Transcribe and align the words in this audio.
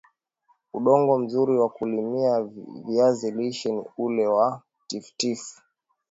udongo 0.73 1.13
mzuri 1.19 1.53
wa 1.57 1.69
kulimia 1.69 2.35
viazi 2.87 3.31
lishe 3.31 3.71
ni 3.71 3.83
ule 3.97 4.27
wa 4.27 4.61
tifutifu 4.87 5.61